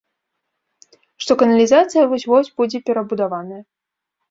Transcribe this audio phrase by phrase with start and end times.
[1.25, 3.63] Што каналізацыя вось-вось будзе перабудаваная.